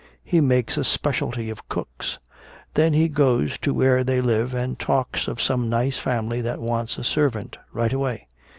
He 0.23 0.41
makes 0.41 0.77
a 0.77 0.83
specialty 0.83 1.51
of 1.51 1.69
cooks. 1.69 2.17
Then 2.73 2.93
he 2.93 3.07
goes 3.07 3.59
to 3.59 3.71
where 3.71 4.03
they 4.03 4.19
live 4.19 4.51
and 4.51 4.79
talks 4.79 5.27
of 5.27 5.39
some 5.39 5.69
nice 5.69 5.99
family 5.99 6.41
that 6.41 6.59
wants 6.59 6.97
a 6.97 7.03
servant 7.03 7.59
right 7.71 7.93
away. 7.93 8.27